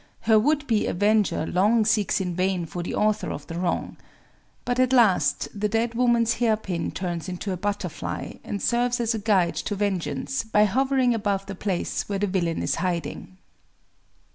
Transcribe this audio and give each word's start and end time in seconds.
Her 0.21 0.39
would 0.39 0.65
be 0.65 0.87
avenger 0.87 1.45
long 1.45 1.85
seeks 1.85 2.19
in 2.19 2.33
vain 2.33 2.65
for 2.65 2.81
the 2.81 2.95
author 2.95 3.31
of 3.31 3.45
the 3.45 3.59
wrong. 3.59 3.97
But 4.65 4.79
at 4.79 4.91
last 4.93 5.47
the 5.53 5.69
dead 5.69 5.93
woman's 5.93 6.33
hairpin 6.41 6.89
turns 6.89 7.29
into 7.29 7.51
a 7.51 7.57
butterfly, 7.57 8.31
and 8.43 8.63
serves 8.63 8.99
as 8.99 9.13
a 9.13 9.19
guide 9.19 9.53
to 9.57 9.75
vengeance 9.75 10.41
by 10.43 10.63
hovering 10.63 11.13
above 11.13 11.45
the 11.45 11.53
place 11.53 12.09
where 12.09 12.17
the 12.17 12.25
villain 12.25 12.63
is 12.63 12.77
hiding. 12.81 13.37